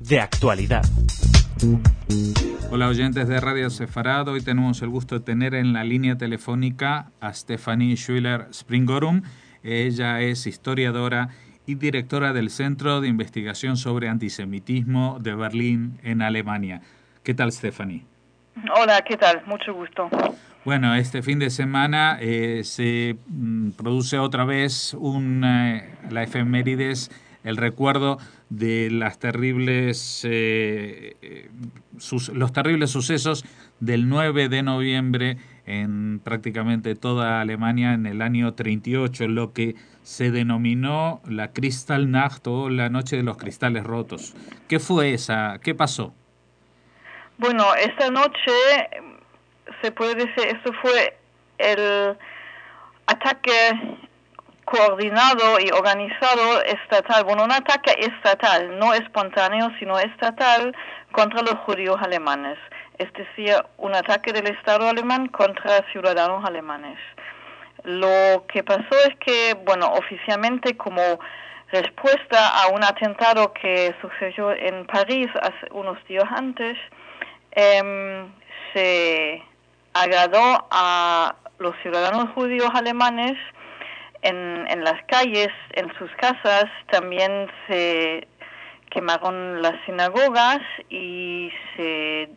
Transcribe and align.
De 0.00 0.20
actualidad. 0.20 0.82
Hola 2.72 2.88
oyentes 2.88 3.28
de 3.28 3.38
Radio 3.38 3.70
Sefarado, 3.70 4.32
hoy 4.32 4.40
tenemos 4.40 4.82
el 4.82 4.88
gusto 4.88 5.20
de 5.20 5.24
tener 5.24 5.54
en 5.54 5.72
la 5.72 5.84
línea 5.84 6.18
telefónica 6.18 7.12
a 7.20 7.32
Stephanie 7.32 7.94
Schüller 7.94 8.48
Springorum. 8.52 9.22
Ella 9.62 10.20
es 10.20 10.48
historiadora 10.48 11.28
y 11.64 11.76
directora 11.76 12.32
del 12.32 12.50
Centro 12.50 13.00
de 13.00 13.06
Investigación 13.06 13.76
sobre 13.76 14.08
Antisemitismo 14.08 15.18
de 15.20 15.36
Berlín, 15.36 16.00
en 16.02 16.22
Alemania. 16.22 16.80
¿Qué 17.22 17.34
tal, 17.34 17.52
Stephanie? 17.52 18.04
Hola, 18.76 19.02
¿qué 19.02 19.16
tal? 19.16 19.42
Mucho 19.46 19.72
gusto. 19.74 20.10
Bueno, 20.64 20.94
este 20.96 21.22
fin 21.22 21.38
de 21.38 21.50
semana 21.50 22.18
eh, 22.20 22.62
se 22.64 23.16
mm, 23.28 23.70
produce 23.72 24.18
otra 24.18 24.44
vez 24.44 24.94
un, 24.94 25.44
eh, 25.44 25.94
la 26.10 26.24
efemérides, 26.24 27.12
el 27.44 27.56
recuerdo 27.56 28.18
de 28.48 28.90
las 28.90 29.18
terribles, 29.18 30.26
eh, 30.28 31.48
los 32.32 32.52
terribles 32.52 32.90
sucesos 32.90 33.44
del 33.80 34.08
9 34.08 34.48
de 34.48 34.62
noviembre 34.62 35.36
en 35.66 36.20
prácticamente 36.20 36.94
toda 36.94 37.40
Alemania 37.40 37.92
en 37.92 38.06
el 38.06 38.22
año 38.22 38.54
38, 38.54 39.28
lo 39.28 39.52
que 39.52 39.76
se 40.02 40.30
denominó 40.30 41.20
la 41.26 41.52
Kristallnacht 41.52 42.46
o 42.46 42.68
la 42.68 42.88
Noche 42.88 43.16
de 43.16 43.22
los 43.22 43.36
Cristales 43.36 43.84
Rotos. 43.84 44.34
¿Qué 44.68 44.78
fue 44.78 45.14
esa? 45.14 45.58
¿Qué 45.62 45.74
pasó? 45.74 46.14
Bueno, 47.38 47.74
esta 47.74 48.10
noche 48.10 48.52
se 49.82 49.90
puede 49.92 50.14
decir, 50.14 50.46
esto 50.46 50.72
fue 50.82 51.16
el 51.58 52.16
ataque 53.06 53.50
coordinado 54.64 55.60
y 55.60 55.70
organizado 55.70 56.62
estatal, 56.62 57.24
bueno, 57.24 57.44
un 57.44 57.52
ataque 57.52 57.92
estatal, 57.98 58.78
no 58.78 58.94
espontáneo, 58.94 59.70
sino 59.78 59.98
estatal 59.98 60.74
contra 61.12 61.42
los 61.42 61.54
judíos 61.66 61.96
alemanes. 62.00 62.58
Es 62.98 63.12
decir, 63.12 63.54
un 63.78 63.94
ataque 63.94 64.32
del 64.32 64.46
Estado 64.46 64.88
alemán 64.88 65.28
contra 65.28 65.84
ciudadanos 65.92 66.44
alemanes. 66.44 66.98
Lo 67.82 68.46
que 68.48 68.62
pasó 68.62 68.96
es 69.06 69.16
que, 69.20 69.54
bueno, 69.64 69.92
oficialmente 69.92 70.76
como 70.76 71.18
respuesta 71.70 72.62
a 72.62 72.68
un 72.68 72.84
atentado 72.84 73.52
que 73.52 73.94
sucedió 74.00 74.52
en 74.52 74.86
París 74.86 75.28
hace 75.42 75.72
unos 75.72 75.98
días 76.06 76.24
antes, 76.30 76.78
eh, 77.52 78.26
se 78.72 79.42
agradó 79.92 80.66
a 80.70 81.34
los 81.58 81.74
ciudadanos 81.82 82.30
judíos 82.34 82.70
alemanes 82.74 83.36
en, 84.24 84.66
en 84.68 84.82
las 84.82 85.00
calles, 85.06 85.50
en 85.74 85.92
sus 85.98 86.10
casas, 86.16 86.66
también 86.90 87.46
se 87.68 88.26
quemaron 88.90 89.62
las 89.62 89.74
sinagogas 89.86 90.60
y 90.88 91.50
se 91.76 92.30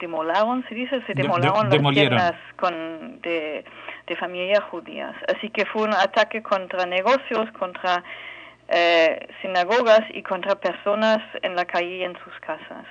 demolaron, 0.00 0.64
se 0.68 0.74
dice, 0.74 1.02
se 1.06 1.14
demolaron 1.14 1.68
las 1.68 1.94
tiendas 1.94 2.34
con, 2.56 3.20
de, 3.22 3.64
de 4.06 4.16
familias 4.16 4.64
judías. 4.70 5.14
Así 5.34 5.50
que 5.50 5.66
fue 5.66 5.82
un 5.82 5.94
ataque 5.94 6.42
contra 6.42 6.86
negocios, 6.86 7.50
contra 7.58 8.02
eh, 8.68 9.28
sinagogas 9.42 10.02
y 10.12 10.22
contra 10.22 10.56
personas 10.56 11.18
en 11.42 11.54
la 11.54 11.64
calle 11.64 11.98
y 11.98 12.02
en 12.02 12.14
sus 12.24 12.34
casas. 12.40 12.86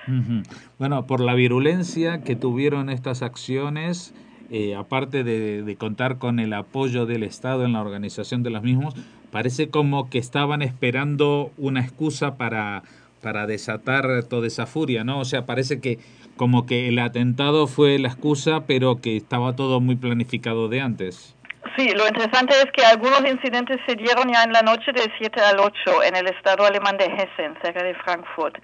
Bueno, 0.77 1.05
por 1.05 1.19
la 1.19 1.33
virulencia 1.33 2.23
que 2.23 2.35
tuvieron 2.35 2.89
estas 2.89 3.21
acciones, 3.21 4.13
eh, 4.49 4.75
aparte 4.75 5.23
de, 5.23 5.75
contar 5.77 6.17
con 6.17 6.39
el 6.39 6.53
apoyo 6.53 7.05
del 7.05 7.23
Estado 7.23 7.65
en 7.65 7.73
la 7.73 7.81
organización 7.81 8.43
de 8.43 8.49
los 8.49 8.63
mismos, 8.63 8.95
parece 9.31 9.69
como 9.69 10.09
que 10.09 10.17
estaban 10.17 10.61
esperando 10.61 11.51
una 11.57 11.81
excusa 11.81 12.37
para, 12.37 12.83
para 13.21 13.45
desatar 13.45 14.23
toda 14.23 14.47
esa 14.47 14.65
furia, 14.65 15.03
¿no? 15.03 15.19
O 15.19 15.25
sea, 15.25 15.45
parece 15.45 15.81
que 15.81 15.99
como 16.37 16.65
que 16.65 16.87
el 16.87 16.99
atentado 16.99 17.67
fue 17.67 17.99
la 17.99 18.07
excusa, 18.07 18.65
pero 18.67 19.01
que 19.01 19.17
estaba 19.17 19.55
todo 19.55 19.81
muy 19.81 19.95
planificado 19.95 20.69
de 20.69 20.81
antes. 20.81 21.35
Sí, 21.75 21.89
lo 21.89 22.07
interesante 22.07 22.55
es 22.55 22.71
que 22.71 22.85
algunos 22.85 23.21
incidentes 23.25 23.79
se 23.85 23.95
dieron 23.95 24.31
ya 24.31 24.43
en 24.43 24.53
la 24.53 24.61
noche 24.61 24.91
del 24.93 25.11
7 25.17 25.41
al 25.41 25.59
8 25.59 26.03
en 26.03 26.15
el 26.15 26.27
estado 26.27 26.65
alemán 26.65 26.97
de 26.97 27.05
Hessen, 27.05 27.55
cerca 27.61 27.83
de 27.83 27.93
Frankfurt, 27.95 28.57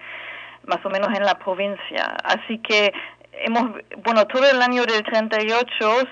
más 0.66 0.84
o 0.84 0.90
menos 0.90 1.08
en 1.14 1.24
la 1.24 1.38
provincia. 1.38 2.16
Así 2.24 2.58
que 2.58 2.92
hemos, 3.42 3.72
bueno, 4.02 4.26
todo 4.26 4.48
el 4.48 4.60
año 4.62 4.84
del 4.84 5.02
38 5.02 5.64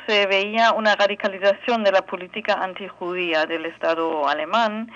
se 0.07 0.27
veía 0.27 0.73
una 0.73 0.95
radicalización 0.97 1.85
de 1.85 1.93
la 1.93 2.03
política 2.03 2.55
antijudía 2.55 3.47
del 3.47 3.67
Estado 3.67 4.29
alemán 4.29 4.91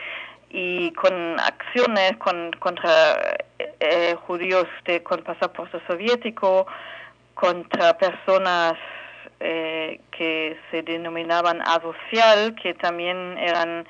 y 0.51 0.93
con 0.93 1.39
acciones 1.41 2.17
con, 2.19 2.53
contra 2.53 3.37
eh, 3.81 4.15
judíos 4.27 4.67
de, 4.85 5.03
con 5.03 5.23
pasaporte 5.23 5.81
soviético, 5.87 6.67
contra 7.35 7.99
personas 7.99 8.75
eh, 9.41 10.01
que 10.11 10.57
se 10.71 10.83
denominaban 10.83 11.61
asocial, 11.63 12.55
que 12.55 12.75
también 12.75 13.37
eran, 13.39 13.87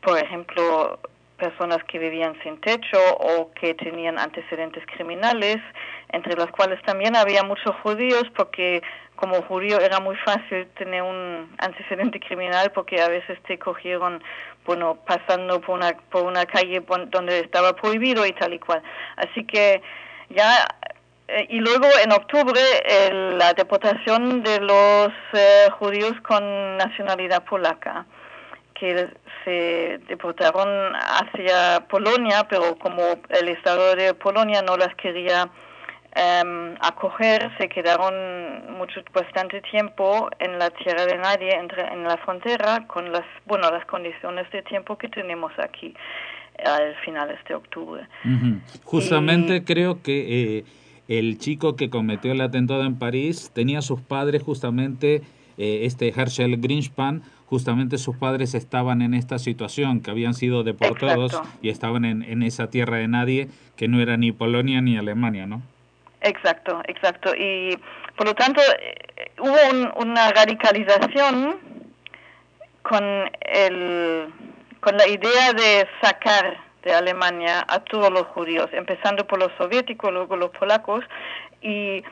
por 0.00 0.18
ejemplo, 0.18 0.98
personas 1.36 1.82
que 1.84 1.98
vivían 1.98 2.34
sin 2.42 2.60
techo 2.60 2.98
o 3.18 3.50
que 3.52 3.74
tenían 3.74 4.18
antecedentes 4.18 4.84
criminales, 4.86 5.58
entre 6.12 6.36
los 6.36 6.50
cuales 6.50 6.80
también 6.82 7.16
había 7.16 7.42
muchos 7.42 7.74
judíos, 7.82 8.24
porque 8.36 8.82
como 9.16 9.42
judío 9.42 9.80
era 9.80 10.00
muy 10.00 10.16
fácil 10.16 10.66
tener 10.78 11.02
un 11.02 11.54
antecedente 11.58 12.20
criminal, 12.20 12.70
porque 12.72 13.00
a 13.00 13.08
veces 13.08 13.38
te 13.46 13.58
cogieron, 13.58 14.22
bueno, 14.66 14.96
pasando 15.06 15.60
por 15.60 15.76
una, 15.76 15.92
por 16.10 16.24
una 16.24 16.44
calle 16.46 16.82
donde 17.10 17.40
estaba 17.40 17.74
prohibido 17.74 18.26
y 18.26 18.32
tal 18.32 18.54
y 18.54 18.58
cual. 18.58 18.82
Así 19.16 19.44
que 19.44 19.82
ya 20.30 20.66
eh, 21.28 21.46
y 21.48 21.60
luego 21.60 21.86
en 22.04 22.12
octubre 22.12 22.60
la 23.38 23.54
deportación 23.54 24.42
de 24.42 24.60
los 24.60 25.12
eh, 25.32 25.68
judíos 25.78 26.12
con 26.26 26.76
nacionalidad 26.76 27.44
polaca, 27.44 28.04
que 28.74 29.08
se 29.44 30.00
deportaron 30.08 30.92
hacia 30.94 31.86
Polonia, 31.88 32.46
pero 32.48 32.76
como 32.78 33.02
el 33.30 33.48
Estado 33.48 33.94
de 33.94 34.12
Polonia 34.14 34.62
no 34.62 34.76
las 34.76 34.94
quería 34.96 35.48
em, 36.14 36.74
acoger, 36.80 37.50
se 37.58 37.68
quedaron 37.68 38.76
mucho, 38.76 39.02
bastante 39.12 39.60
tiempo 39.62 40.28
en 40.38 40.58
la 40.58 40.70
tierra 40.70 41.06
de 41.06 41.18
nadie, 41.18 41.54
entre, 41.54 41.86
en 41.92 42.04
la 42.04 42.16
frontera, 42.18 42.86
con 42.86 43.10
las, 43.12 43.24
bueno, 43.46 43.70
las 43.70 43.84
condiciones 43.86 44.50
de 44.50 44.62
tiempo 44.62 44.96
que 44.96 45.08
tenemos 45.08 45.52
aquí 45.58 45.94
al 46.64 46.94
finales 47.04 47.38
de 47.48 47.54
octubre. 47.54 48.06
Justamente 48.84 49.64
creo 49.64 50.02
que... 50.02 50.58
Eh, 50.58 50.64
el 51.08 51.38
chico 51.38 51.76
que 51.76 51.90
cometió 51.90 52.32
el 52.32 52.40
atentado 52.40 52.84
en 52.84 52.96
París 52.96 53.50
tenía 53.52 53.82
sus 53.82 54.00
padres 54.00 54.42
justamente, 54.42 55.22
eh, 55.58 55.80
este 55.82 56.08
Herschel 56.08 56.58
Greenspan, 56.58 57.22
justamente 57.46 57.98
sus 57.98 58.16
padres 58.16 58.54
estaban 58.54 59.02
en 59.02 59.12
esta 59.12 59.38
situación, 59.38 60.00
que 60.00 60.10
habían 60.10 60.34
sido 60.34 60.62
deportados 60.62 61.38
y 61.60 61.68
estaban 61.68 62.04
en, 62.04 62.22
en, 62.22 62.42
esa 62.42 62.70
tierra 62.70 62.96
de 62.96 63.08
nadie, 63.08 63.48
que 63.76 63.88
no 63.88 64.00
era 64.00 64.16
ni 64.16 64.32
Polonia 64.32 64.80
ni 64.80 64.96
Alemania, 64.96 65.46
¿no? 65.46 65.60
Exacto, 66.22 66.80
exacto. 66.86 67.34
Y 67.36 67.78
por 68.16 68.26
lo 68.26 68.34
tanto 68.34 68.60
eh, 68.60 69.30
hubo 69.38 70.00
una 70.00 70.30
radicalización 70.30 71.58
con, 72.82 73.30
el, 73.40 74.32
con 74.80 74.96
la 74.96 75.06
idea 75.06 75.52
de 75.52 75.86
sacar 76.00 76.58
de 76.84 76.92
Alemania 76.92 77.64
a 77.68 77.80
todos 77.80 78.10
los 78.10 78.26
judíos, 78.28 78.68
empezando 78.72 79.26
por 79.26 79.38
los 79.38 79.52
soviéticos, 79.56 80.12
luego 80.12 80.36
los 80.36 80.50
polacos, 80.50 81.04
y 81.60 82.02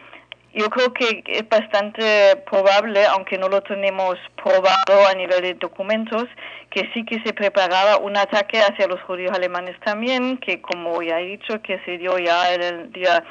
yo 0.53 0.69
creo 0.69 0.93
que 0.93 1.23
es 1.27 1.49
bastante 1.49 2.37
probable, 2.51 3.05
aunque 3.07 3.39
no 3.39 3.49
lo 3.49 3.63
tenemos 3.63 4.17
probado 4.43 5.07
a 5.09 5.15
nivel 5.15 5.43
de 5.43 5.55
documentos, 5.55 6.25
que 6.71 6.91
sí 6.93 7.05
que 7.05 7.21
se 7.23 7.33
preparaba 7.33 7.99
un 7.99 8.17
ataque 8.17 8.61
hacia 8.61 8.89
los 8.89 9.01
judíos 9.03 9.33
alemanes 9.33 9.79
también, 9.81 10.39
que 10.39 10.61
como 10.61 11.03
ya 11.03 11.21
he 11.21 11.27
dicho, 11.27 11.63
que 11.63 11.79
se 11.85 11.99
dio 11.99 12.19
ya 12.19 12.53
el 12.53 12.93
día 12.93 13.23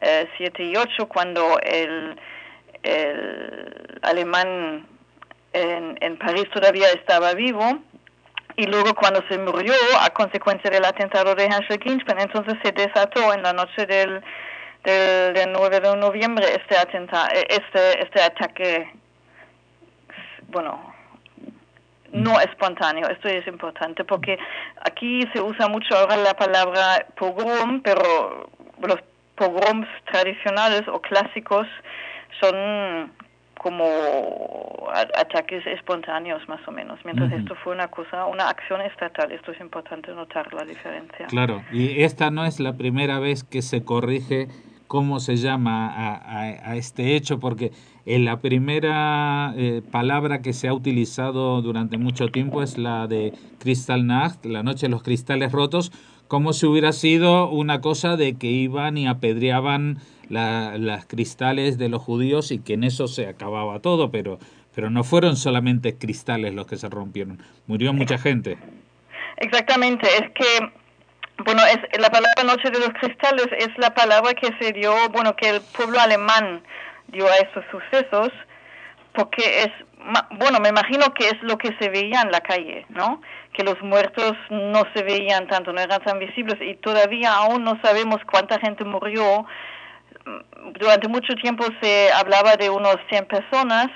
7 0.00 0.62
eh, 0.62 0.66
y 0.66 0.76
8, 0.76 1.08
cuando 1.08 1.58
el, 1.60 2.20
el 2.82 3.98
alemán 4.02 4.86
en, 5.52 5.98
en 6.00 6.18
París 6.18 6.44
todavía 6.52 6.90
estaba 6.92 7.34
vivo 7.34 7.80
y 8.56 8.66
luego 8.66 8.94
cuando 8.94 9.22
se 9.28 9.38
murió 9.38 9.74
a 10.00 10.10
consecuencia 10.10 10.70
del 10.70 10.84
atentado 10.84 11.34
de 11.34 11.44
Herschel 11.44 11.78
Greenspan, 11.78 12.20
entonces 12.20 12.54
se 12.62 12.72
desató 12.72 13.32
en 13.34 13.42
la 13.42 13.52
noche 13.52 13.84
del, 13.86 14.22
del, 14.82 15.52
9 15.52 15.80
de 15.80 15.96
noviembre 15.96 16.46
este, 16.54 16.76
atentado, 16.76 17.28
este, 17.48 18.02
este 18.02 18.22
ataque, 18.22 18.90
bueno, 20.48 20.94
no 22.12 22.40
espontáneo. 22.40 23.08
Esto 23.08 23.28
es 23.28 23.46
importante 23.46 24.04
porque 24.04 24.38
aquí 24.82 25.22
se 25.34 25.40
usa 25.40 25.68
mucho 25.68 25.94
ahora 25.94 26.16
la 26.16 26.34
palabra 26.34 27.06
pogrom, 27.16 27.82
pero 27.82 28.48
los 28.80 29.00
pogroms 29.36 29.88
tradicionales 30.10 30.88
o 30.88 31.00
clásicos 31.00 31.66
son 32.40 33.12
como 33.58 33.84
ataques 35.14 35.66
espontáneos 35.66 36.46
más 36.48 36.60
o 36.68 36.72
menos, 36.72 37.00
mientras 37.04 37.32
esto 37.32 37.56
fue 37.64 37.72
una 37.72 37.88
cosa, 37.88 38.26
una 38.26 38.48
acción 38.48 38.80
estatal, 38.82 39.32
esto 39.32 39.50
es 39.50 39.60
importante 39.60 40.12
notar 40.12 40.52
la 40.54 40.64
diferencia. 40.64 41.26
Claro, 41.26 41.64
y 41.72 42.02
esta 42.02 42.30
no 42.30 42.44
es 42.44 42.60
la 42.60 42.76
primera 42.76 43.18
vez 43.18 43.44
que 43.44 43.62
se 43.62 43.82
corrige 43.82 44.48
cómo 44.86 45.20
se 45.20 45.36
llama 45.36 45.90
a, 45.94 46.76
este 46.76 47.16
hecho, 47.16 47.40
porque 47.40 47.72
en 48.04 48.24
la 48.24 48.40
primera 48.40 49.52
eh, 49.56 49.82
palabra 49.90 50.42
que 50.42 50.52
se 50.52 50.68
ha 50.68 50.74
utilizado 50.74 51.60
durante 51.60 51.98
mucho 51.98 52.28
tiempo 52.28 52.62
es 52.62 52.78
la 52.78 53.06
de 53.06 53.32
Kristallnacht, 53.58 54.44
la 54.46 54.62
noche 54.62 54.86
de 54.86 54.90
los 54.90 55.02
cristales 55.02 55.50
rotos, 55.50 55.90
como 56.28 56.52
si 56.52 56.66
hubiera 56.66 56.92
sido 56.92 57.48
una 57.48 57.80
cosa 57.80 58.16
de 58.16 58.36
que 58.36 58.48
iban 58.48 58.98
y 58.98 59.06
apedreaban 59.06 59.98
las 60.28 61.06
cristales 61.06 61.78
de 61.78 61.88
los 61.88 62.02
judíos 62.02 62.50
y 62.50 62.58
que 62.58 62.74
en 62.74 62.84
eso 62.84 63.06
se 63.06 63.28
acababa 63.28 63.78
todo, 63.80 64.10
pero, 64.10 64.38
pero 64.74 64.90
no 64.90 65.04
fueron 65.04 65.36
solamente 65.36 65.96
cristales 65.96 66.54
los 66.54 66.66
que 66.66 66.76
se 66.76 66.88
rompieron, 66.88 67.40
murió 67.66 67.92
mucha 67.92 68.18
gente. 68.18 68.58
Exactamente, 69.38 70.08
es 70.08 70.30
que 70.32 70.72
bueno, 71.44 71.62
es, 71.66 71.78
la 72.00 72.10
palabra 72.10 72.44
Noche 72.44 72.70
de 72.70 72.80
los 72.80 72.90
Cristales 73.00 73.48
es 73.58 73.68
la 73.76 73.94
palabra 73.94 74.32
que 74.34 74.48
se 74.58 74.72
dio, 74.72 74.92
bueno, 75.10 75.36
que 75.36 75.50
el 75.50 75.60
pueblo 75.76 76.00
alemán 76.00 76.62
dio 77.08 77.26
a 77.26 77.36
esos 77.36 77.64
sucesos, 77.70 78.30
porque 79.12 79.62
es, 79.62 79.70
bueno, 80.38 80.60
me 80.60 80.70
imagino 80.70 81.12
que 81.14 81.28
es 81.28 81.42
lo 81.42 81.58
que 81.58 81.76
se 81.78 81.88
veía 81.90 82.22
en 82.22 82.30
la 82.30 82.40
calle, 82.40 82.86
¿no? 82.88 83.20
Que 83.56 83.64
los 83.64 83.80
muertos 83.80 84.34
no 84.50 84.82
se 84.94 85.02
veían 85.02 85.46
tanto, 85.48 85.72
no 85.72 85.80
eran 85.80 86.02
tan 86.02 86.18
visibles 86.18 86.56
y 86.60 86.74
todavía 86.76 87.32
aún 87.32 87.64
no 87.64 87.80
sabemos 87.82 88.18
cuánta 88.30 88.60
gente 88.60 88.84
murió. 88.84 89.46
Durante 90.78 91.08
mucho 91.08 91.34
tiempo 91.36 91.64
se 91.80 92.12
hablaba 92.12 92.56
de 92.56 92.68
unos 92.68 92.96
100 93.08 93.24
personas, 93.26 93.86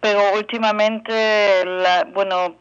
pero 0.00 0.20
últimamente, 0.34 1.64
la, 1.64 2.04
bueno, 2.12 2.56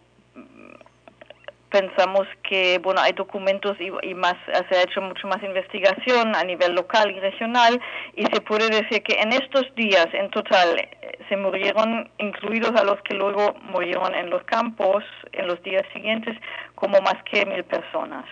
pensamos 1.72 2.28
que 2.48 2.78
bueno 2.80 3.02
hay 3.02 3.14
documentos 3.14 3.78
y, 3.80 4.14
más 4.14 4.36
se 4.70 4.78
ha 4.78 4.84
hecho 4.84 5.02
mucho 5.02 5.28
más 5.28 5.42
investigación 5.42 6.36
a 6.36 6.44
nivel 6.44 6.74
local 6.74 7.10
y 7.10 7.20
regional 7.20 7.82
y 8.16 8.24
se 8.26 8.42
puede 8.42 8.70
decir 8.70 9.02
que 9.02 9.20
en 9.20 9.32
estos 9.32 9.74
días 9.76 10.08
en 10.14 10.30
total 10.30 10.78
eh, 10.78 11.18
se 11.30 11.38
murieron 11.38 12.10
incluidos 12.20 12.80
a 12.80 12.84
los 12.84 13.02
que 13.04 13.16
luego 13.16 13.54
murieron 13.72 14.14
en 14.14 14.30
los 14.30 14.44
campos 14.44 15.04
en 15.32 15.48
los 15.48 15.64
días 15.64 15.84
siguientes 15.94 16.38
como 16.76 17.00
más 17.02 17.16
que 17.32 17.46
mil 17.46 17.64
personas. 17.64 18.26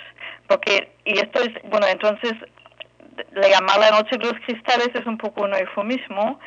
Porque 0.47 0.91
y 1.05 1.13
esto 1.17 1.41
es 1.41 1.49
bueno 1.69 1.87
entonces 1.87 2.33
la 3.31 3.47
llamada 3.47 3.91
noche 3.91 4.17
de 4.17 4.25
los 4.25 4.39
cristales 4.45 4.89
es 4.93 5.05
un 5.05 5.17
poco 5.17 5.43
un 5.43 5.53
eufemismo 5.53 6.39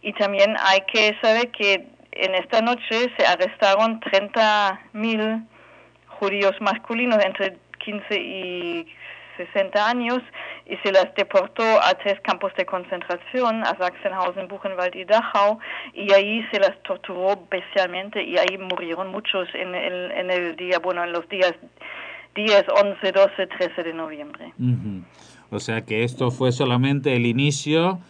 y 0.00 0.12
también 0.12 0.56
hay 0.60 0.80
que 0.92 1.16
saber 1.20 1.50
que 1.50 1.86
en 2.12 2.34
esta 2.36 2.62
noche 2.62 3.12
se 3.18 3.26
arrestaron 3.26 4.00
30 4.00 4.80
mil 4.92 5.42
judíos 6.18 6.54
masculinos 6.60 7.22
entre 7.24 7.56
15 7.78 8.14
y 8.16 8.86
60 9.36 9.88
años 9.88 10.20
y 10.66 10.76
se 10.78 10.92
las 10.92 11.14
deportó 11.14 11.62
a 11.62 11.94
tres 11.94 12.20
campos 12.20 12.52
de 12.56 12.66
concentración, 12.66 13.62
a 13.62 13.76
Sachsenhausen, 13.76 14.48
Buchenwald 14.48 14.94
y 14.96 15.04
Dachau, 15.04 15.58
y 15.94 16.12
ahí 16.12 16.44
se 16.50 16.58
las 16.58 16.82
torturó 16.82 17.46
bestialmente 17.50 18.22
y 18.22 18.36
ahí 18.38 18.58
murieron 18.58 19.08
muchos 19.08 19.48
en 19.54 19.74
el, 19.74 20.10
en 20.12 20.30
el 20.30 20.56
día, 20.56 20.78
bueno, 20.78 21.04
en 21.04 21.12
los 21.12 21.28
días 21.28 21.54
10, 22.34 22.64
11, 22.68 23.12
12, 23.12 23.46
13 23.46 23.82
de 23.82 23.92
noviembre. 23.92 24.52
O 25.50 25.60
sea 25.60 25.82
que 25.82 26.04
esto 26.04 26.30
fue 26.30 26.52
solamente 26.52 27.14
el 27.14 27.26
inicio 27.26 28.00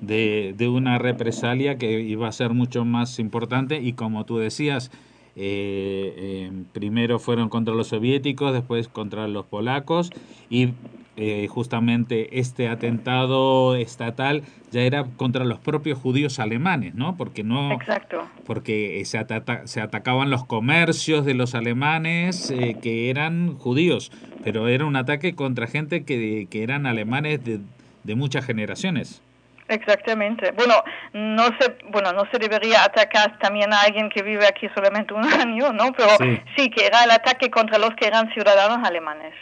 de, 0.00 0.54
de 0.56 0.68
una 0.68 0.98
represalia 0.98 1.78
que 1.78 2.00
iba 2.00 2.28
a 2.28 2.32
ser 2.32 2.50
mucho 2.50 2.84
más 2.84 3.18
importante 3.18 3.76
y 3.76 3.92
como 3.92 4.24
tú 4.24 4.38
decías, 4.38 4.90
eh, 5.38 6.14
eh, 6.16 6.50
primero 6.72 7.18
fueron 7.18 7.50
contra 7.50 7.74
los 7.74 7.88
soviéticos, 7.88 8.54
después 8.54 8.88
contra 8.88 9.28
los 9.28 9.44
polacos 9.44 10.10
y 10.48 10.70
eh, 11.18 11.46
justamente 11.48 12.38
este 12.38 12.68
atentado 12.68 13.76
estatal 13.76 14.42
ya 14.70 14.80
era 14.80 15.04
contra 15.04 15.44
los 15.44 15.58
propios 15.58 15.98
judíos 15.98 16.38
alemanes, 16.38 16.94
¿no? 16.94 17.16
Porque 17.18 17.44
no, 17.44 17.72
Exacto. 17.72 18.26
porque 18.46 19.02
se, 19.04 19.18
se 19.64 19.80
atacaban 19.82 20.30
los 20.30 20.46
comercios 20.46 21.26
de 21.26 21.34
los 21.34 21.54
alemanes 21.54 22.52
que 22.82 23.10
eran 23.10 23.58
judíos, 23.58 24.10
pero 24.42 24.68
era 24.68 24.86
un 24.86 24.96
ataque 24.96 25.34
contra 25.34 25.66
gente 25.66 26.04
que, 26.04 26.48
que 26.50 26.62
eran 26.62 26.86
alemanes 26.86 27.44
de, 27.44 27.60
de 28.04 28.14
muchas 28.14 28.44
generaciones. 28.46 29.22
Exactamente. 29.68 30.52
Bueno, 30.52 30.74
no 31.12 31.46
se, 31.58 31.76
bueno, 31.88 32.12
no 32.12 32.24
se 32.30 32.38
debería 32.38 32.84
atacar 32.84 33.38
también 33.38 33.72
a 33.72 33.80
alguien 33.82 34.08
que 34.08 34.22
vive 34.22 34.46
aquí 34.46 34.68
solamente 34.74 35.12
un 35.12 35.24
año, 35.40 35.72
¿no? 35.72 35.92
Pero 35.92 36.10
sí, 36.56 36.70
que 36.70 36.86
era 36.86 37.04
el 37.04 37.10
ataque 37.10 37.50
contra 37.50 37.78
los 37.78 37.90
que 37.96 38.06
eran 38.06 38.32
ciudadanos 38.32 38.86
alemanes. 38.86 39.34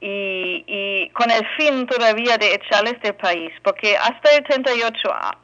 Y, 0.00 0.64
y 0.66 1.10
con 1.10 1.30
el 1.30 1.46
fin 1.58 1.86
todavía 1.86 2.38
de 2.38 2.54
echarles 2.54 3.00
del 3.02 3.14
país, 3.14 3.52
porque 3.62 3.98
hasta 3.98 4.34
el 4.34 4.44
38, 4.44 5.12
a, 5.12 5.36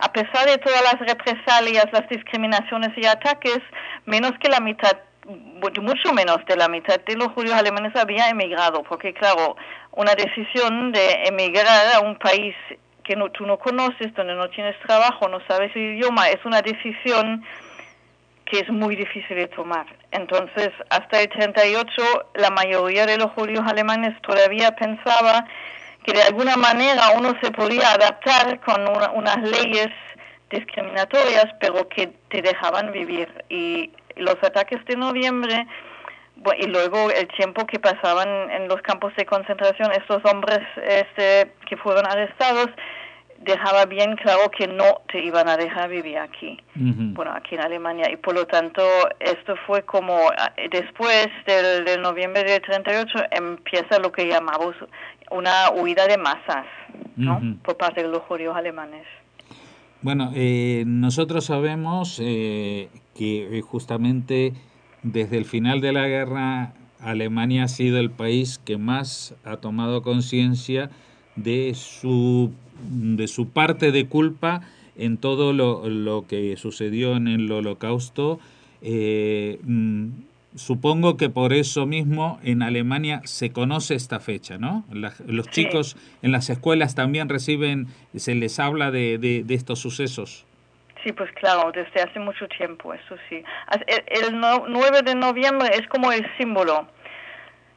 a 0.00 0.12
pesar 0.12 0.46
de 0.46 0.58
todas 0.58 0.82
las 0.82 0.98
represalias, 1.00 1.86
las 1.92 2.06
discriminaciones 2.10 2.90
y 2.98 3.06
ataques, 3.06 3.60
menos 4.04 4.32
que 4.38 4.50
la 4.50 4.60
mitad 4.60 4.98
mucho 5.80 6.12
menos 6.12 6.38
de 6.46 6.56
la 6.56 6.68
mitad 6.68 7.00
de 7.00 7.16
los 7.16 7.28
judíos 7.32 7.54
alemanes 7.54 7.96
había 7.96 8.28
emigrado, 8.28 8.84
porque 8.84 9.12
claro, 9.12 9.56
una 9.92 10.14
decisión 10.14 10.92
de 10.92 11.24
emigrar 11.24 11.94
a 11.94 12.00
un 12.00 12.16
país 12.16 12.54
que 13.06 13.14
no, 13.14 13.30
tú 13.30 13.46
no 13.46 13.58
conoces, 13.58 14.12
donde 14.14 14.34
no 14.34 14.50
tienes 14.50 14.78
trabajo, 14.80 15.28
no 15.28 15.40
sabes 15.46 15.70
el 15.76 15.94
idioma, 15.94 16.28
es 16.28 16.44
una 16.44 16.60
decisión 16.60 17.44
que 18.44 18.60
es 18.60 18.68
muy 18.68 18.96
difícil 18.96 19.36
de 19.36 19.48
tomar. 19.48 19.86
Entonces, 20.10 20.70
hasta 20.90 21.20
el 21.20 21.28
38, 21.28 21.90
la 22.34 22.50
mayoría 22.50 23.06
de 23.06 23.16
los 23.16 23.30
judíos 23.32 23.64
alemanes 23.66 24.20
todavía 24.22 24.74
pensaba 24.74 25.46
que 26.04 26.12
de 26.12 26.22
alguna 26.22 26.56
manera 26.56 27.10
uno 27.16 27.34
se 27.42 27.50
podía 27.50 27.92
adaptar 27.92 28.60
con 28.60 28.86
unas 29.14 29.38
leyes 29.42 29.88
discriminatorias, 30.50 31.46
pero 31.60 31.88
que 31.88 32.12
te 32.28 32.42
dejaban 32.42 32.92
vivir. 32.92 33.28
Y 33.48 33.90
los 34.16 34.36
ataques 34.42 34.84
de 34.86 34.96
noviembre 34.96 35.66
y 36.58 36.66
luego 36.66 37.10
el 37.10 37.28
tiempo 37.28 37.66
que 37.66 37.78
pasaban 37.78 38.50
en 38.50 38.68
los 38.68 38.80
campos 38.82 39.14
de 39.16 39.24
concentración 39.26 39.90
estos 39.92 40.24
hombres 40.24 40.60
este, 40.86 41.52
que 41.68 41.76
fueron 41.76 42.06
arrestados 42.06 42.68
dejaba 43.40 43.84
bien 43.86 44.16
claro 44.16 44.50
que 44.50 44.66
no 44.66 45.02
te 45.10 45.24
iban 45.24 45.48
a 45.48 45.56
dejar 45.56 45.90
vivir 45.90 46.18
aquí, 46.18 46.58
bueno, 46.74 47.32
aquí 47.32 47.54
en 47.54 47.60
Alemania. 47.60 48.10
Y 48.10 48.16
por 48.16 48.34
lo 48.34 48.46
tanto, 48.46 48.82
esto 49.20 49.54
fue 49.66 49.82
como 49.82 50.18
ah, 50.36 50.52
después 50.70 51.28
del, 51.46 52.00
noviembre 52.00 52.44
del 52.44 52.62
38 52.62 53.08
empieza 53.30 53.98
lo 53.98 54.10
que 54.10 54.26
llamamos 54.26 54.74
una 55.30 55.70
huida 55.74 56.06
de 56.06 56.18
masas, 56.18 56.66
¿no? 57.16 57.40
Por 57.62 57.76
parte 57.76 58.02
de 58.02 58.08
los 58.08 58.22
judíos 58.22 58.56
alemanes. 58.56 59.06
Bueno, 60.02 60.30
eh, 60.34 60.84
nosotros 60.86 61.46
sabemos 61.46 62.20
eh, 62.22 62.88
que 63.16 63.58
eh, 63.58 63.60
justamente 63.60 64.52
desde 65.12 65.38
el 65.38 65.44
final 65.44 65.80
de 65.80 65.92
la 65.92 66.08
guerra, 66.08 66.74
Alemania 67.00 67.64
ha 67.64 67.68
sido 67.68 67.98
el 67.98 68.10
país 68.10 68.60
que 68.64 68.76
más 68.76 69.34
ha 69.44 69.58
tomado 69.58 70.02
conciencia 70.02 70.90
de 71.36 71.74
su, 71.74 72.50
de 72.90 73.28
su 73.28 73.48
parte 73.48 73.92
de 73.92 74.06
culpa 74.06 74.62
en 74.96 75.16
todo 75.16 75.52
lo, 75.52 75.88
lo 75.88 76.26
que 76.26 76.56
sucedió 76.56 77.16
en 77.16 77.28
el 77.28 77.50
holocausto. 77.52 78.40
Eh, 78.82 79.60
mm, 79.62 80.08
supongo 80.56 81.16
que 81.16 81.30
por 81.30 81.52
eso 81.52 81.86
mismo 81.86 82.40
en 82.42 82.62
Alemania 82.62 83.20
se 83.24 83.50
conoce 83.50 83.94
esta 83.94 84.20
fecha, 84.20 84.58
¿no? 84.58 84.84
los 85.26 85.50
chicos 85.50 85.96
en 86.22 86.32
las 86.32 86.50
escuelas 86.50 86.94
también 86.94 87.28
reciben, 87.28 87.88
se 88.14 88.34
les 88.34 88.58
habla 88.58 88.90
de, 88.90 89.18
de, 89.18 89.44
de 89.44 89.54
estos 89.54 89.78
sucesos. 89.78 90.46
Sí, 91.06 91.12
pues 91.12 91.30
claro, 91.34 91.70
desde 91.70 92.02
hace 92.02 92.18
mucho 92.18 92.48
tiempo, 92.48 92.92
eso 92.92 93.14
sí. 93.28 93.40
El, 94.08 94.40
9 94.40 95.02
de 95.02 95.14
noviembre 95.14 95.68
es 95.72 95.86
como 95.86 96.10
el 96.10 96.28
símbolo 96.36 96.88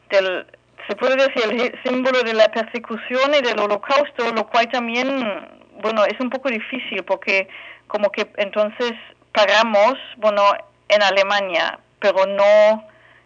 del, 0.10 0.48
se 0.88 0.96
puede 0.96 1.16
decir, 1.16 1.44
el 1.48 1.80
símbolo 1.84 2.24
de 2.24 2.34
la 2.34 2.48
persecución 2.48 3.36
y 3.38 3.42
del 3.42 3.60
holocausto, 3.60 4.34
lo 4.34 4.48
cual 4.48 4.68
también, 4.72 5.48
bueno, 5.80 6.06
es 6.06 6.20
un 6.20 6.32
poco 6.32 6.50
difícil 6.50 7.04
porque 7.04 7.48
como 7.86 8.12
que 8.12 8.32
entonces 8.38 8.94
pagamos, 9.32 9.94
bueno, 10.18 10.42
en 10.88 11.04
Alemania, 11.04 11.78
pero 12.00 12.26
no 12.26 12.84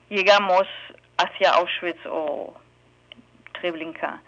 llegamos 0.10 0.64
hacia 1.18 1.52
Auschwitz 1.52 2.06
o 2.08 2.54
Treblinka. 3.54 4.22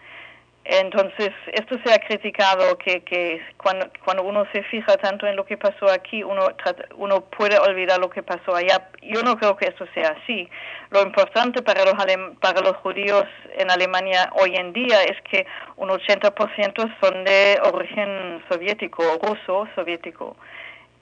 Entonces, 0.68 1.30
esto 1.52 1.78
se 1.84 1.94
ha 1.94 1.98
criticado 2.00 2.76
que, 2.78 3.02
que 3.02 3.40
cuando, 3.56 3.86
cuando 4.04 4.24
uno 4.24 4.44
se 4.52 4.64
fija 4.64 4.96
tanto 4.96 5.24
en 5.26 5.36
lo 5.36 5.44
que 5.44 5.56
pasó 5.56 5.88
aquí, 5.88 6.24
uno, 6.24 6.48
uno 6.96 7.20
puede 7.20 7.56
olvidar 7.58 8.00
lo 8.00 8.10
que 8.10 8.24
pasó 8.24 8.56
allá. 8.56 8.88
Yo 9.00 9.22
no 9.22 9.36
creo 9.36 9.56
que 9.56 9.66
esto 9.66 9.86
sea 9.94 10.16
así. 10.20 10.48
Lo 10.90 11.02
importante 11.02 11.62
para 11.62 11.84
los, 11.84 11.94
para 12.40 12.60
los 12.62 12.76
judíos 12.78 13.26
en 13.56 13.70
Alemania 13.70 14.30
hoy 14.40 14.56
en 14.56 14.72
día 14.72 15.04
es 15.04 15.16
que 15.30 15.46
un 15.76 15.88
80% 15.88 16.96
son 17.00 17.24
de 17.24 17.60
origen 17.62 18.42
soviético, 18.50 19.04
ruso 19.22 19.68
soviético. 19.76 20.36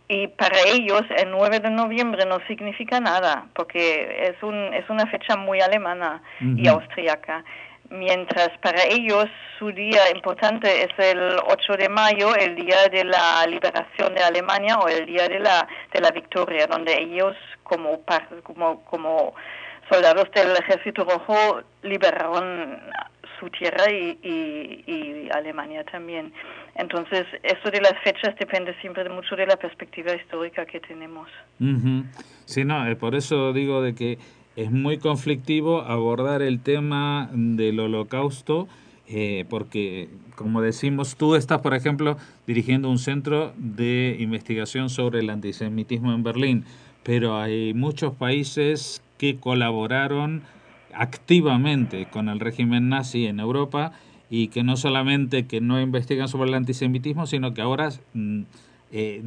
y 0.09 0.29
para 0.29 0.59
ellos 0.67 1.03
el 1.17 1.31
9 1.31 1.61
de 1.61 1.71
noviembre 1.71 2.27
no 2.27 2.39
significa 2.47 3.01
nada, 3.01 3.47
porque 3.55 4.29
es, 4.29 4.43
un, 4.43 4.75
es 4.75 4.89
una 4.91 5.07
fecha 5.07 5.37
muy 5.37 5.63
alemana 5.63 6.23
y 6.41 6.69
austriaca. 6.69 7.43
Mientras 7.91 8.51
para 8.59 8.83
ellos 8.85 9.27
su 9.59 9.71
día 9.71 10.11
importante 10.15 10.83
es 10.83 10.91
el 10.99 11.39
8 11.47 11.77
de 11.77 11.89
mayo, 11.89 12.35
el 12.35 12.57
día 12.57 12.89
de 12.91 13.05
la 13.05 13.47
liberación 13.47 14.15
de 14.15 14.23
Alemania 14.23 14.79
o 14.79 14.89
el 14.89 15.07
día 15.07 15.29
de 15.29 15.39
la, 15.39 15.69
de 15.93 16.01
la 16.01 16.11
victoria, 16.11 16.67
donde 16.67 16.99
ellos 17.01 17.37
como, 17.63 18.01
como, 18.43 18.85
como 18.85 19.35
soldados 19.91 20.31
del 20.35 20.57
ejército 20.57 21.05
rojo 21.05 21.63
liberaron 21.83 22.81
su 23.39 23.51
tierra 23.51 23.91
y, 23.91 24.19
y, 24.23 25.29
Alemania 25.33 25.85
también. 25.85 26.33
Entonces, 26.77 27.27
eso 27.43 27.71
de 27.71 27.81
las 27.81 27.95
fechas 28.03 28.35
depende 28.39 28.75
siempre 28.81 29.09
mucho 29.09 29.37
de 29.37 29.47
la 29.47 29.57
perspectiva 29.57 30.15
histórica 30.15 30.65
que 30.67 30.81
tenemos. 30.81 31.29
Sí, 32.45 32.65
no, 32.65 32.87
eh, 32.87 32.97
por 32.97 33.15
eso 33.15 33.53
digo 33.53 33.83
de 33.83 33.95
que 33.95 34.19
es 34.57 34.71
muy 34.71 34.99
conflictivo 34.99 35.83
abordar 35.83 36.43
el 36.43 36.61
tema 36.61 37.29
del 37.33 37.81
holocausto. 37.81 38.69
Eh, 39.07 39.45
porque, 39.51 40.09
como 40.35 40.63
decimos, 40.63 41.17
tú 41.17 41.35
estás, 41.35 41.61
por 41.61 41.75
ejemplo, 41.75 42.17
dirigiendo 42.47 42.89
un 42.89 42.99
centro 42.99 43.53
de 43.59 44.17
investigación 44.19 44.89
sobre 44.89 45.21
el 45.21 45.29
antisemitismo 45.29 46.15
en 46.15 46.23
Berlín, 46.23 46.65
pero 47.03 47.39
hay 47.39 47.75
muchos 47.75 48.15
países 48.15 49.03
que 49.19 49.37
colaboraron 49.37 50.43
activamente 50.95 52.07
con 52.07 52.29
el 52.31 52.41
régimen 52.41 52.89
nazi 52.89 53.27
en 53.27 53.41
Europa 53.41 53.93
y 54.31 54.49
que 54.49 54.63
no 54.63 54.77
solamente 54.77 55.47
que 55.47 55.61
no 55.61 55.81
investigan 55.81 56.29
sobre 56.29 56.49
el 56.49 56.55
antisemitismo, 56.55 57.27
sino 57.27 57.53
que 57.53 57.61
ahora 57.61 57.91
mm, 58.15 58.43
eh, 58.91 59.23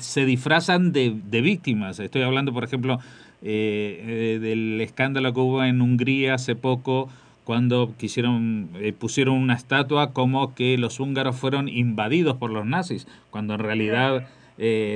se 0.00 0.24
disfrazan 0.26 0.92
de, 0.92 1.16
de, 1.24 1.40
víctimas. 1.40 1.98
Estoy 2.00 2.22
hablando, 2.22 2.52
por 2.52 2.64
ejemplo, 2.64 2.98
eh, 3.44 4.02
eh, 4.06 4.38
del 4.40 4.80
escándalo 4.80 5.32
que 5.32 5.40
hubo 5.40 5.62
en 5.62 5.80
Hungría 5.80 6.34
hace 6.34 6.56
poco 6.56 7.08
cuando 7.44 7.94
quisieron 7.98 8.70
pusieron 8.98 9.36
una 9.36 9.54
estatua 9.54 10.12
como 10.12 10.54
que 10.54 10.78
los 10.78 10.98
húngaros 10.98 11.36
fueron 11.36 11.68
invadidos 11.68 12.36
por 12.38 12.50
los 12.50 12.64
nazis, 12.64 13.06
cuando 13.30 13.54
en 13.54 13.60
realidad 13.60 14.26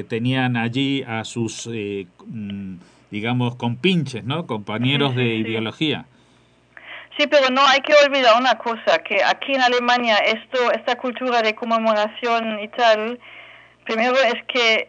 tenían 0.08 0.56
allí 0.56 1.02
a 1.02 1.24
sus 1.24 1.68
mm, 1.68 2.76
digamos, 3.10 3.56
con 3.56 3.76
pinches, 3.76 4.24
¿no? 4.24 4.46
Compañeros 4.46 5.14
de 5.14 5.24
ideología. 5.24 6.06
Sí, 7.16 7.26
pero 7.26 7.48
no 7.50 7.66
hay 7.66 7.80
que 7.80 7.94
olvidar 8.06 8.38
una 8.38 8.56
cosa, 8.58 8.98
que 8.98 9.24
aquí 9.24 9.54
en 9.54 9.62
Alemania 9.62 10.16
esto, 10.18 10.70
esta 10.72 10.96
cultura 10.96 11.42
de 11.42 11.54
conmemoración 11.54 12.60
y 12.60 12.68
tal, 12.68 13.18
primero 13.84 14.14
es 14.14 14.44
que 14.46 14.88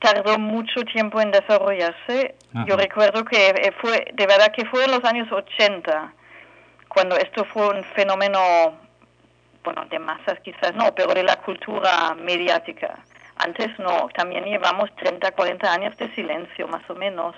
tardó 0.00 0.38
mucho 0.38 0.82
tiempo 0.82 1.20
en 1.20 1.30
desarrollarse. 1.30 2.36
Yo 2.66 2.76
recuerdo 2.76 3.24
que 3.24 3.48
eh, 3.48 3.72
fue, 3.80 4.06
de 4.14 4.26
verdad 4.26 4.52
que 4.52 4.64
fue 4.66 4.84
en 4.84 4.92
los 4.92 5.04
años 5.04 5.30
80, 5.30 6.12
cuando 6.88 7.16
esto 7.16 7.44
fue 7.52 7.68
un 7.68 7.84
fenómeno, 7.84 8.38
bueno, 9.64 9.84
de 9.86 9.98
masas 9.98 10.38
quizás 10.40 10.74
no, 10.74 10.94
pero 10.94 11.12
de 11.14 11.22
la 11.22 11.36
cultura 11.36 12.14
mediática. 12.14 12.98
Antes 13.36 13.78
no, 13.78 14.08
también 14.16 14.44
llevamos 14.44 14.90
30, 14.96 15.30
40 15.32 15.72
años 15.72 15.96
de 15.96 16.12
silencio 16.14 16.66
más 16.66 16.82
o 16.90 16.94
menos. 16.94 17.36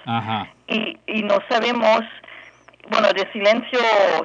Y, 0.66 0.98
y 1.06 1.22
no 1.22 1.38
sabemos, 1.48 2.00
bueno, 2.88 3.08
de 3.12 3.30
silencio 3.32 3.80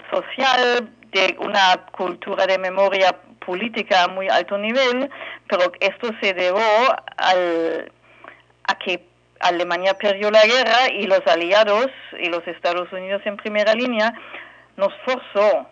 social, 0.09 0.89
de 1.11 1.35
una 1.39 1.85
cultura 1.91 2.45
de 2.45 2.57
memoria 2.57 3.15
política 3.45 4.03
a 4.03 4.07
muy 4.07 4.27
alto 4.29 4.57
nivel, 4.57 5.09
pero 5.47 5.71
esto 5.79 6.09
se 6.21 6.33
debió 6.33 6.61
al, 7.17 7.91
a 8.67 8.75
que 8.77 9.05
Alemania 9.39 9.93
perdió 9.95 10.31
la 10.31 10.45
guerra 10.45 10.89
y 10.91 11.07
los 11.07 11.21
aliados 11.27 11.87
y 12.19 12.29
los 12.29 12.47
Estados 12.47 12.91
Unidos 12.91 13.21
en 13.25 13.37
primera 13.37 13.73
línea 13.73 14.13
nos 14.77 14.93
forzó 15.05 15.67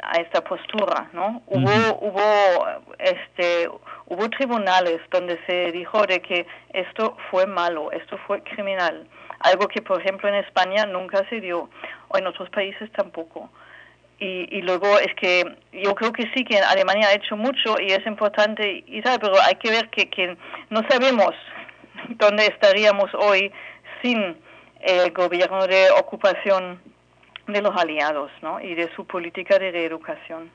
a 0.00 0.20
esta 0.20 0.42
postura, 0.42 1.08
¿no? 1.12 1.42
Hubo, 1.46 1.98
hubo, 2.00 2.66
este, 2.98 3.68
hubo 4.06 4.30
tribunales 4.30 5.00
donde 5.10 5.38
se 5.46 5.72
dijo 5.72 6.06
de 6.06 6.20
que 6.20 6.46
esto 6.72 7.16
fue 7.30 7.46
malo, 7.46 7.90
esto 7.92 8.16
fue 8.26 8.42
criminal, 8.42 9.06
algo 9.40 9.66
que 9.68 9.82
por 9.82 10.00
ejemplo 10.00 10.28
en 10.28 10.36
España 10.36 10.86
nunca 10.86 11.28
se 11.28 11.40
dio 11.40 11.68
o 12.08 12.18
en 12.18 12.26
otros 12.26 12.48
países 12.50 12.90
tampoco. 12.92 13.50
Y, 14.20 14.48
y 14.50 14.62
luego 14.62 14.98
es 14.98 15.14
que 15.14 15.44
yo 15.72 15.94
creo 15.94 16.12
que 16.12 16.24
sí 16.34 16.44
que 16.44 16.58
Alemania 16.58 17.08
ha 17.08 17.14
hecho 17.14 17.36
mucho 17.36 17.80
y 17.80 17.92
es 17.92 18.04
importante 18.04 18.82
y 18.84 19.00
tal, 19.00 19.20
pero 19.20 19.34
hay 19.40 19.54
que 19.56 19.70
ver 19.70 19.90
que, 19.90 20.10
que 20.10 20.36
no 20.70 20.82
sabemos 20.88 21.34
dónde 22.10 22.46
estaríamos 22.46 23.10
hoy 23.14 23.52
sin 24.02 24.36
el 24.80 25.12
gobierno 25.12 25.66
de 25.66 25.90
ocupación 25.98 26.80
de 27.46 27.62
los 27.62 27.74
aliados 27.76 28.30
¿no? 28.42 28.60
y 28.60 28.74
de 28.74 28.90
su 28.94 29.06
política 29.06 29.58
de 29.58 29.70
reeducación. 29.70 30.50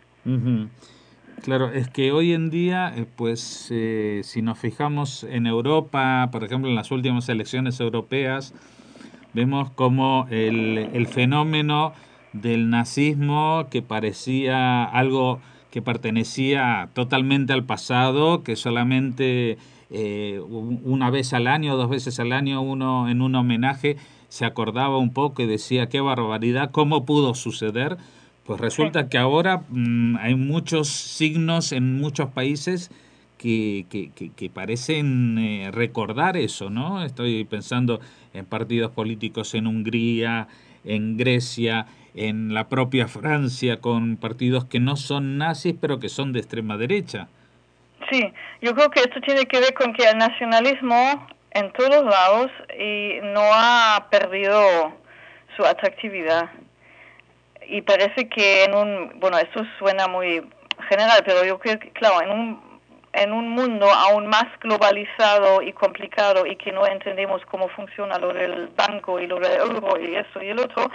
Claro, 1.42 1.72
es 1.72 1.90
que 1.90 2.12
hoy 2.12 2.34
en 2.34 2.50
día, 2.50 2.94
eh, 2.96 3.06
pues 3.16 3.68
eh, 3.72 4.22
si 4.24 4.42
nos 4.42 4.60
fijamos 4.60 5.24
en 5.24 5.46
Europa, 5.48 6.30
por 6.32 6.44
ejemplo, 6.44 6.70
en 6.70 6.76
las 6.76 6.92
últimas 6.92 7.28
elecciones 7.28 7.80
europeas, 7.80 8.54
vemos 9.34 9.72
como 9.72 10.28
el 10.30 11.08
fenómeno 11.08 11.94
del 12.34 12.70
nazismo 12.70 13.68
que 13.70 13.82
parecía 13.82 14.84
algo 14.84 15.40
que 15.72 15.82
pertenecía 15.82 16.90
totalmente 16.94 17.54
al 17.54 17.64
pasado, 17.64 18.44
que 18.44 18.56
solamente 18.56 19.58
eh, 19.90 20.40
una 20.40 21.10
vez 21.10 21.34
al 21.34 21.48
año, 21.48 21.76
dos 21.76 21.90
veces 21.90 22.20
al 22.20 22.32
año, 22.32 22.62
uno 22.62 23.10
en 23.10 23.22
un 23.22 23.36
homenaje 23.36 23.98
se 24.30 24.46
acordaba 24.46 24.98
un 24.98 25.14
poco 25.14 25.44
y 25.44 25.46
decía 25.46 25.90
qué 25.90 26.02
barbaridad, 26.02 26.72
cómo 26.72 27.06
pudo 27.06 27.36
suceder. 27.36 27.98
Pues 28.46 28.60
resulta 28.60 29.08
que 29.08 29.18
ahora 29.18 29.64
mm, 29.70 30.18
hay 30.18 30.36
muchos 30.36 30.90
signos 30.90 31.72
en 31.72 31.98
muchos 31.98 32.30
países 32.32 32.92
que, 33.38 33.86
que, 33.90 34.10
que, 34.10 34.50
parecen 34.50 35.38
eh, 35.38 35.70
recordar 35.72 36.38
eso, 36.38 36.70
¿no? 36.70 37.04
Estoy 37.04 37.44
pensando 37.44 38.00
en 38.34 38.46
partidos 38.46 38.92
políticos 38.92 39.54
en 39.54 39.68
Hungría, 39.68 40.48
en 40.86 41.18
Grecia, 41.18 41.86
en 42.16 42.54
la 42.54 42.70
propia 42.70 43.08
Francia, 43.08 43.82
con 43.82 44.18
partidos 44.18 44.66
que 44.66 44.80
no 44.80 44.96
son 44.96 45.38
nazis, 45.38 45.76
pero 45.80 46.00
que 46.00 46.10
son 46.10 46.32
de 46.32 46.40
extrema 46.40 46.78
derecha. 46.78 47.28
Sí, 48.10 48.34
yo 48.62 48.74
creo 48.76 48.90
que 48.90 49.02
esto 49.02 49.22
tiene 49.22 49.46
que 49.46 49.60
ver 49.60 49.74
con 49.74 49.94
que 49.94 50.04
el 50.04 50.18
nacionalismo 50.18 51.28
en 51.52 51.72
todos 51.74 52.04
lados 52.04 52.52
y 52.78 53.20
no 53.22 53.42
ha 53.42 54.08
perdido 54.10 54.94
su 55.56 55.66
atractividad. 55.66 56.50
Y 57.68 57.82
parece 57.82 58.28
que 58.28 58.66
en 58.66 58.74
un, 58.74 59.20
bueno, 59.20 59.38
esto 59.38 59.64
suena 59.80 60.08
muy 60.08 60.44
general, 60.90 61.24
pero 61.26 61.46
yo 61.46 61.60
creo 61.60 61.80
que, 61.80 61.92
claro, 61.92 62.22
en 62.22 62.32
un, 62.32 62.82
en 63.14 63.32
un 63.32 63.50
mundo 63.50 63.90
aún 63.90 64.28
más 64.28 64.46
globalizado 64.60 65.62
y 65.62 65.72
complicado 65.72 66.46
y 66.46 66.56
que 66.56 66.72
no 66.72 66.86
entendemos 66.86 67.42
cómo 67.46 67.70
funciona 67.70 68.18
lo 68.18 68.34
del 68.34 68.68
banco 68.76 69.20
y 69.20 69.28
lo 69.28 69.40
del 69.40 69.60
euro 69.60 70.00
y 70.00 70.16
eso 70.16 70.42
y 70.42 70.50
el 70.50 70.60
otro, 70.60 70.90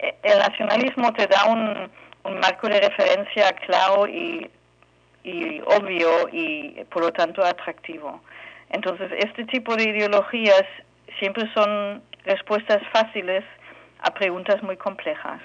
eh, 0.00 0.16
el 0.22 0.38
nacionalismo 0.38 1.12
te 1.12 1.26
da 1.26 1.44
un, 1.46 1.90
un 2.24 2.40
marco 2.40 2.68
de 2.68 2.80
referencia 2.80 3.52
claro 3.52 4.06
y, 4.06 4.48
y 5.26 5.60
obvio 5.66 6.28
y 6.32 6.84
por 6.90 7.02
lo 7.02 7.12
tanto 7.12 7.44
atractivo. 7.44 8.20
Entonces, 8.70 9.10
este 9.18 9.44
tipo 9.46 9.74
de 9.76 9.90
ideologías 9.90 10.64
siempre 11.18 11.52
son 11.52 12.00
respuestas 12.24 12.80
fáciles 12.92 13.44
a 14.00 14.14
preguntas 14.14 14.62
muy 14.62 14.76
complejas. 14.76 15.40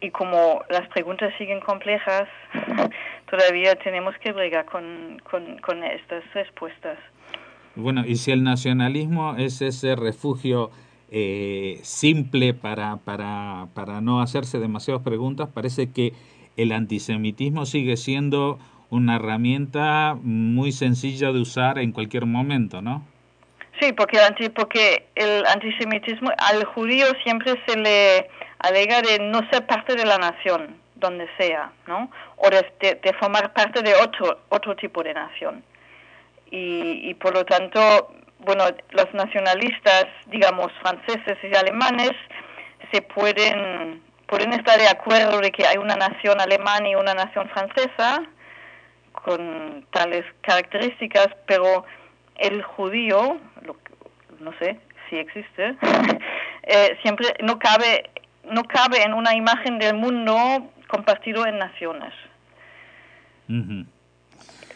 Y 0.00 0.10
como 0.10 0.62
las 0.70 0.88
preguntas 0.88 1.32
siguen 1.38 1.60
complejas, 1.60 2.28
todavía 3.30 3.74
tenemos 3.76 4.14
que 4.18 4.32
bregar 4.32 4.64
con, 4.66 5.20
con, 5.28 5.82
estas 5.82 6.22
respuestas. 6.34 6.98
Bueno, 7.74 8.04
y 8.06 8.16
si 8.16 8.30
el 8.30 8.44
nacionalismo 8.44 9.36
es 9.36 9.60
ese 9.60 9.96
refugio 9.96 10.70
eh, 11.10 11.80
simple 11.82 12.54
para, 12.54 12.98
para, 12.98 13.66
para 13.74 14.00
no 14.00 14.20
hacerse 14.20 14.60
demasiadas 14.60 15.02
preguntas, 15.02 15.48
parece 15.52 15.90
que 15.92 16.12
el 16.58 16.72
antisemitismo 16.72 17.66
sigue 17.66 17.96
siendo 17.96 18.58
una 18.90 19.16
herramienta 19.16 20.16
muy 20.20 20.72
sencilla 20.72 21.32
de 21.32 21.40
usar 21.40 21.78
en 21.78 21.92
cualquier 21.92 22.26
momento, 22.26 22.82
¿no? 22.82 23.02
Sí, 23.80 23.92
porque, 23.92 24.18
porque 24.54 25.06
el 25.14 25.46
antisemitismo 25.46 26.30
al 26.36 26.64
judío 26.64 27.06
siempre 27.22 27.54
se 27.66 27.78
le 27.78 28.28
alega 28.58 29.02
de 29.02 29.20
no 29.20 29.40
ser 29.50 29.66
parte 29.66 29.94
de 29.94 30.04
la 30.04 30.18
nación, 30.18 30.76
donde 30.96 31.28
sea, 31.38 31.70
¿no? 31.86 32.10
O 32.36 32.50
de, 32.50 32.64
de, 32.80 33.12
formar 33.14 33.52
parte 33.52 33.82
de 33.82 33.94
otro, 33.94 34.40
otro 34.48 34.74
tipo 34.74 35.02
de 35.04 35.14
nación. 35.14 35.62
Y, 36.50 37.08
y 37.08 37.14
por 37.14 37.34
lo 37.34 37.44
tanto, 37.44 38.12
bueno, 38.40 38.64
los 38.90 39.14
nacionalistas, 39.14 40.06
digamos, 40.26 40.72
franceses 40.82 41.38
y 41.42 41.54
alemanes, 41.54 42.12
se 42.92 43.02
pueden, 43.02 44.02
pueden 44.28 44.52
estar 44.52 44.78
de 44.78 44.88
acuerdo 44.88 45.40
de 45.40 45.50
que 45.50 45.66
hay 45.66 45.78
una 45.78 45.96
nación 45.96 46.40
alemana 46.40 46.88
y 46.88 46.94
una 46.94 47.14
nación 47.14 47.48
francesa, 47.48 48.22
con 49.12 49.84
tales 49.90 50.24
características, 50.42 51.28
pero 51.46 51.84
el 52.36 52.62
judío, 52.62 53.38
no 54.38 54.52
sé 54.58 54.78
si 55.08 55.16
existe, 55.16 55.74
eh, 56.62 56.98
siempre 57.02 57.26
no 57.42 57.58
cabe, 57.58 58.10
no 58.44 58.62
cabe 58.64 59.02
en 59.02 59.14
una 59.14 59.34
imagen 59.34 59.78
del 59.78 59.94
mundo 59.94 60.36
compartido 60.86 61.46
en 61.46 61.58
naciones. 61.58 62.12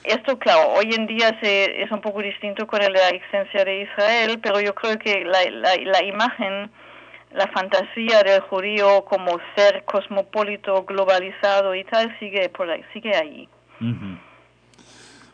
Esto, 0.05 0.39
claro, 0.39 0.73
hoy 0.73 0.93
en 0.95 1.07
día 1.07 1.39
se, 1.41 1.83
es 1.83 1.91
un 1.91 2.01
poco 2.01 2.23
distinto 2.23 2.67
con 2.67 2.81
la 2.81 3.09
existencia 3.11 3.65
de 3.65 3.83
Israel, 3.83 4.41
pero 4.43 4.61
yo 4.61 4.75
creo 4.75 4.99
que 4.99 5.25
la, 5.25 5.45
la, 5.51 6.03
imagen, 6.03 6.71
la 7.35 7.49
fantasía 7.49 8.23
del 8.23 8.41
judío 8.43 9.05
como 9.05 9.39
ser 9.57 9.85
cosmopolito, 9.85 10.85
globalizado 10.85 11.75
y 11.75 11.85
tal, 11.85 12.17
sigue 12.19 12.49
por 12.49 12.71
ahí, 12.71 12.83
sigue 12.93 13.15
ahí. 13.15 13.49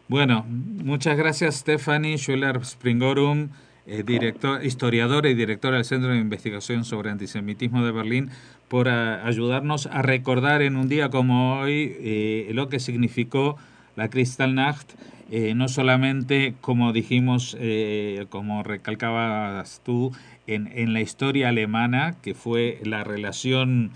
Bueno, 0.08 0.44
muchas 0.48 1.16
gracias 1.16 1.56
Stephanie 1.56 2.16
Schuller 2.16 2.64
Springorum, 2.64 3.50
eh, 3.86 4.02
director, 4.04 4.64
historiadora 4.64 5.28
y 5.28 5.34
directora 5.34 5.76
del 5.76 5.84
Centro 5.84 6.10
de 6.10 6.18
Investigación 6.18 6.84
sobre 6.84 7.10
Antisemitismo 7.10 7.84
de 7.84 7.92
Berlín, 7.92 8.30
por 8.68 8.88
ayudarnos 8.88 9.86
a 9.86 10.02
recordar 10.02 10.62
en 10.62 10.76
un 10.76 10.88
día 10.88 11.10
como 11.10 11.60
hoy 11.60 11.96
eh, 12.00 12.50
lo 12.52 12.68
que 12.68 12.80
significó 12.80 13.56
la 13.96 14.08
Kristallnacht, 14.08 14.92
eh, 15.30 15.54
no 15.54 15.68
solamente, 15.68 16.54
como 16.60 16.92
dijimos, 16.92 17.56
eh, 17.60 18.26
como 18.30 18.62
recalcabas 18.62 19.82
tú, 19.84 20.12
en, 20.46 20.70
en, 20.74 20.94
la 20.94 21.02
historia 21.02 21.50
alemana, 21.50 22.16
que 22.22 22.34
fue 22.34 22.80
la 22.82 23.04
relación 23.04 23.90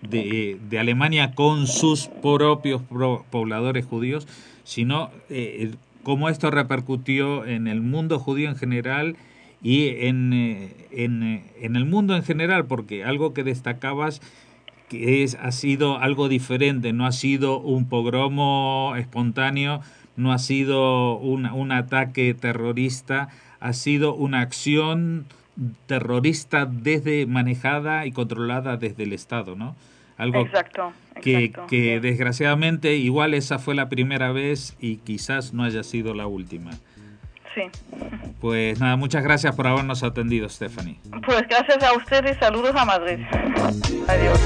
de, 0.00 0.58
de 0.70 0.78
Alemania 0.78 1.32
con 1.34 1.66
sus 1.66 2.08
propios 2.08 2.80
pobladores 3.30 3.84
judíos, 3.84 4.26
sino 4.64 5.10
eh, 5.28 5.72
cómo 6.02 6.30
esto 6.30 6.50
repercutió 6.50 7.44
en 7.44 7.66
el 7.66 7.82
mundo 7.82 8.18
judío 8.18 8.48
en 8.48 8.56
general 8.56 9.16
y 9.62 9.88
en, 9.88 10.72
en, 10.90 11.44
en 11.60 11.76
el 11.76 11.84
mundo 11.84 12.16
en 12.16 12.22
general, 12.22 12.64
porque 12.64 13.04
algo 13.04 13.34
que 13.34 13.44
destacabas 13.44 14.22
que 14.88 15.22
es, 15.22 15.34
ha 15.34 15.52
sido 15.52 15.98
algo 15.98 16.28
diferente, 16.28 16.94
no 16.94 17.04
ha 17.04 17.12
sido 17.12 17.60
un 17.60 17.88
pogromo 17.90 18.94
espontáneo, 18.96 19.82
no 20.18 20.32
ha 20.32 20.38
sido 20.38 21.16
un, 21.16 21.46
un 21.46 21.72
ataque 21.72 22.34
terrorista, 22.34 23.28
ha 23.60 23.72
sido 23.72 24.14
una 24.14 24.40
acción 24.40 25.26
terrorista 25.86 26.66
desde 26.66 27.26
manejada 27.26 28.04
y 28.04 28.12
controlada 28.12 28.76
desde 28.76 29.04
el 29.04 29.12
Estado, 29.12 29.56
¿no? 29.56 29.74
Algo 30.16 30.40
exacto, 30.40 30.92
que, 31.22 31.52
que 31.68 32.00
desgraciadamente 32.00 32.96
igual 32.96 33.34
esa 33.34 33.60
fue 33.60 33.76
la 33.76 33.88
primera 33.88 34.32
vez 34.32 34.76
y 34.80 34.96
quizás 34.96 35.54
no 35.54 35.62
haya 35.62 35.84
sido 35.84 36.12
la 36.12 36.26
última. 36.26 36.72
Sí. 37.54 37.62
Pues 38.40 38.80
nada, 38.80 38.96
muchas 38.96 39.22
gracias 39.22 39.54
por 39.54 39.68
habernos 39.68 40.02
atendido, 40.02 40.48
Stephanie. 40.48 40.98
Pues 41.24 41.42
gracias 41.48 41.82
a 41.82 41.96
ustedes, 41.96 42.36
saludos 42.38 42.74
a 42.74 42.84
Madrid. 42.84 43.24
Adiós. 44.08 44.40